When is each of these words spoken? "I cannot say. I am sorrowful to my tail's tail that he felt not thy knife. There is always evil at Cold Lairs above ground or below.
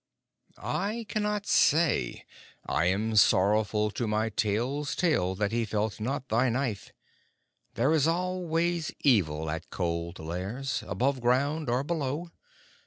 "I 0.57 1.05
cannot 1.07 1.45
say. 1.45 2.25
I 2.65 2.85
am 2.87 3.15
sorrowful 3.15 3.91
to 3.91 4.07
my 4.07 4.29
tail's 4.29 4.95
tail 4.95 5.35
that 5.35 5.51
he 5.51 5.63
felt 5.63 5.99
not 5.99 6.27
thy 6.27 6.49
knife. 6.49 6.91
There 7.75 7.93
is 7.93 8.07
always 8.07 8.91
evil 9.01 9.47
at 9.51 9.69
Cold 9.69 10.17
Lairs 10.17 10.83
above 10.87 11.21
ground 11.21 11.69
or 11.69 11.83
below. 11.83 12.31